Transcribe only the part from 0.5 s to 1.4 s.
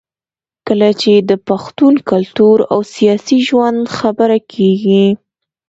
کله چې د